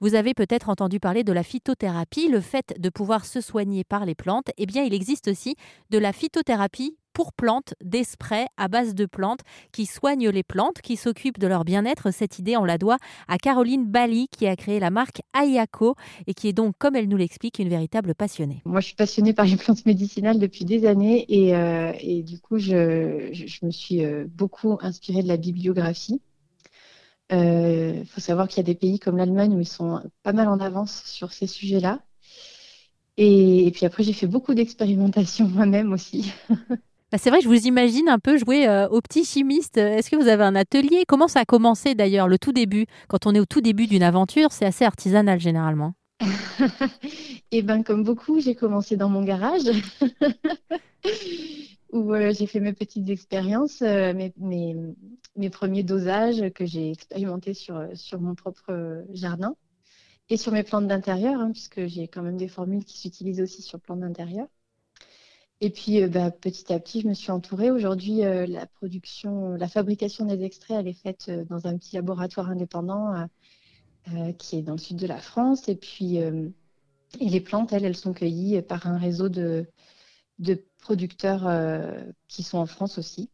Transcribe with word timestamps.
Vous 0.00 0.14
avez 0.14 0.34
peut-être 0.34 0.68
entendu 0.68 1.00
parler 1.00 1.24
de 1.24 1.32
la 1.32 1.42
phytothérapie, 1.42 2.28
le 2.28 2.42
fait 2.42 2.74
de 2.78 2.90
pouvoir 2.90 3.24
se 3.24 3.40
soigner 3.40 3.82
par 3.82 4.04
les 4.04 4.14
plantes. 4.14 4.50
Eh 4.58 4.66
bien, 4.66 4.82
il 4.82 4.92
existe 4.92 5.28
aussi 5.28 5.56
de 5.88 5.96
la 5.96 6.12
phytothérapie 6.12 6.98
pour 7.14 7.32
plantes, 7.32 7.72
des 7.82 8.04
sprays 8.04 8.44
à 8.58 8.68
base 8.68 8.94
de 8.94 9.06
plantes 9.06 9.40
qui 9.72 9.86
soignent 9.86 10.28
les 10.28 10.42
plantes, 10.42 10.82
qui 10.82 10.96
s'occupent 10.96 11.38
de 11.38 11.46
leur 11.46 11.64
bien-être. 11.64 12.10
Cette 12.10 12.38
idée, 12.38 12.58
on 12.58 12.66
la 12.66 12.76
doit 12.76 12.98
à 13.26 13.38
Caroline 13.38 13.86
Bali 13.86 14.28
qui 14.30 14.46
a 14.46 14.54
créé 14.54 14.80
la 14.80 14.90
marque 14.90 15.22
Ayako 15.32 15.94
et 16.26 16.34
qui 16.34 16.48
est 16.48 16.52
donc, 16.52 16.74
comme 16.78 16.94
elle 16.94 17.08
nous 17.08 17.16
l'explique, 17.16 17.58
une 17.58 17.70
véritable 17.70 18.14
passionnée. 18.14 18.60
Moi, 18.66 18.80
je 18.80 18.88
suis 18.88 18.96
passionnée 18.96 19.32
par 19.32 19.46
les 19.46 19.56
plantes 19.56 19.86
médicinales 19.86 20.38
depuis 20.38 20.66
des 20.66 20.84
années 20.84 21.24
et, 21.30 21.56
euh, 21.56 21.92
du 22.22 22.38
coup, 22.38 22.58
je, 22.58 23.30
je, 23.32 23.64
me 23.64 23.70
suis 23.70 24.04
euh, 24.04 24.26
beaucoup 24.28 24.76
inspirée 24.82 25.22
de 25.22 25.28
la 25.28 25.38
bibliographie. 25.38 26.20
Il 27.30 27.36
euh, 27.36 28.04
faut 28.04 28.20
savoir 28.20 28.46
qu'il 28.46 28.58
y 28.58 28.60
a 28.60 28.64
des 28.64 28.74
pays 28.74 28.98
comme 28.98 29.16
l'Allemagne 29.16 29.54
où 29.54 29.60
ils 29.60 29.66
sont 29.66 30.00
pas 30.22 30.32
mal 30.32 30.48
en 30.48 30.60
avance 30.60 31.02
sur 31.04 31.32
ces 31.32 31.46
sujets-là. 31.46 32.00
Et, 33.16 33.66
et, 33.66 33.70
puis 33.70 33.86
après, 33.86 34.02
j'ai 34.02 34.12
fait 34.12 34.26
beaucoup 34.26 34.54
d'expérimentations 34.54 35.48
moi-même 35.54 35.92
aussi. 35.92 36.32
Bah, 37.12 37.18
c'est 37.18 37.30
vrai, 37.30 37.40
je 37.40 37.46
vous 37.46 37.68
imagine 37.68 38.08
un 38.08 38.18
peu 38.18 38.36
jouer 38.36 38.66
euh, 38.66 38.88
au 38.88 39.00
petit 39.00 39.24
chimiste. 39.24 39.76
Est-ce 39.76 40.10
que 40.10 40.16
vous 40.16 40.26
avez 40.26 40.42
un 40.42 40.56
atelier? 40.56 41.04
Comment 41.06 41.28
ça 41.28 41.38
a 41.38 41.44
commencé 41.44 41.94
d'ailleurs, 41.94 42.26
le 42.26 42.36
tout 42.36 42.50
début? 42.50 42.86
Quand 43.06 43.26
on 43.26 43.34
est 43.36 43.38
au 43.38 43.44
tout 43.44 43.60
début 43.60 43.86
d'une 43.86 44.02
aventure, 44.02 44.50
c'est 44.50 44.64
assez 44.64 44.84
artisanal 44.84 45.38
généralement. 45.38 45.94
Eh 47.52 47.62
bien, 47.62 47.84
comme 47.84 48.02
beaucoup, 48.02 48.40
j'ai 48.40 48.56
commencé 48.56 48.96
dans 48.96 49.08
mon 49.08 49.22
garage 49.22 49.62
où 51.96 52.14
euh, 52.14 52.32
j'ai 52.32 52.46
fait 52.46 52.60
mes 52.60 52.72
petites 52.72 53.08
expériences, 53.10 53.82
euh, 53.82 54.12
mes, 54.14 55.50
premiers 55.50 55.82
dosages 55.82 56.50
que 56.52 56.66
j'ai 56.66 56.90
expérimentés 56.90 57.54
sur, 57.54 57.88
sur 57.94 58.20
mon 58.20 58.34
propre 58.34 59.04
jardin 59.10 59.56
et 60.28 60.36
sur 60.36 60.52
mes 60.52 60.62
plantes 60.62 60.88
d'intérieur, 60.88 61.40
hein, 61.40 61.50
puisque 61.52 61.86
j'ai 61.86 62.08
quand 62.08 62.22
même 62.22 62.36
des 62.36 62.48
formules 62.48 62.84
qui 62.84 62.98
s'utilisent 62.98 63.40
aussi 63.40 63.62
sur 63.62 63.80
plantes 63.80 64.00
d'intérieur. 64.00 64.48
Et 65.60 65.70
puis, 65.70 66.02
euh, 66.02 66.08
bah, 66.08 66.30
petit 66.30 66.72
à 66.72 66.78
petit, 66.78 67.00
je 67.00 67.08
me 67.08 67.14
suis 67.14 67.30
entourée. 67.30 67.70
Aujourd'hui, 67.70 68.24
euh, 68.24 68.46
la 68.46 68.66
production, 68.66 69.52
la 69.52 69.68
fabrication 69.68 70.26
des 70.26 70.42
extraits, 70.44 70.78
elle 70.80 70.88
est 70.88 70.92
faite 70.92 71.26
euh, 71.28 71.44
dans 71.46 71.66
un 71.66 71.78
petit 71.78 71.96
laboratoire 71.96 72.50
indépendant 72.50 73.26
qui 74.38 74.56
est 74.56 74.62
dans 74.62 74.74
le 74.74 74.78
sud 74.78 74.98
de 74.98 75.06
la 75.06 75.18
France. 75.18 75.68
Et 75.68 75.74
puis, 75.74 76.18
et 76.18 77.28
les 77.28 77.40
plantes, 77.40 77.72
elles, 77.72 77.84
elles 77.84 77.96
sont 77.96 78.12
cueillies 78.12 78.62
par 78.62 78.86
un 78.86 78.98
réseau 78.98 79.28
de, 79.28 79.66
de 80.38 80.64
producteurs 80.78 81.50
qui 82.28 82.42
sont 82.42 82.58
en 82.58 82.66
France 82.66 82.98
aussi. 82.98 83.30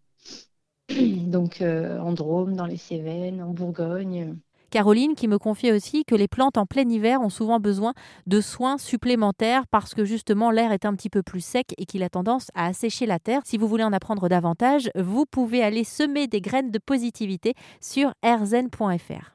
Donc, 0.88 1.62
en 1.62 2.12
Drôme, 2.12 2.54
dans 2.54 2.66
les 2.66 2.76
Cévennes, 2.76 3.42
en 3.42 3.52
Bourgogne. 3.52 4.36
Caroline 4.72 5.14
qui 5.14 5.28
me 5.28 5.38
confiait 5.38 5.70
aussi 5.70 6.06
que 6.06 6.14
les 6.14 6.28
plantes 6.28 6.56
en 6.56 6.64
plein 6.64 6.88
hiver 6.88 7.20
ont 7.20 7.28
souvent 7.28 7.60
besoin 7.60 7.92
de 8.26 8.40
soins 8.40 8.78
supplémentaires 8.78 9.66
parce 9.66 9.94
que 9.94 10.06
justement 10.06 10.50
l'air 10.50 10.72
est 10.72 10.86
un 10.86 10.94
petit 10.94 11.10
peu 11.10 11.22
plus 11.22 11.44
sec 11.44 11.74
et 11.76 11.84
qu'il 11.84 12.02
a 12.02 12.08
tendance 12.08 12.46
à 12.54 12.68
assécher 12.68 13.04
la 13.04 13.18
terre. 13.18 13.42
Si 13.44 13.58
vous 13.58 13.68
voulez 13.68 13.84
en 13.84 13.92
apprendre 13.92 14.30
davantage, 14.30 14.90
vous 14.96 15.26
pouvez 15.26 15.62
aller 15.62 15.84
semer 15.84 16.26
des 16.26 16.40
graines 16.40 16.70
de 16.70 16.78
positivité 16.78 17.52
sur 17.82 18.14
rzen.fr. 18.24 19.30